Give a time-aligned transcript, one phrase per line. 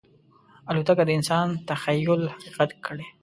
[0.69, 3.05] الوتکه د انسان تخیل حقیقت کړی.